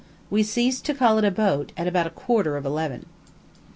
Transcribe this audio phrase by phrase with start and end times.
[0.31, 3.05] We ceased to call it a boat at about a quarter of eleven.